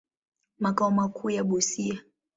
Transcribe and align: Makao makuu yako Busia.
Makao 0.59 0.91
makuu 0.91 1.29
yako 1.29 1.47
Busia. 1.49 1.99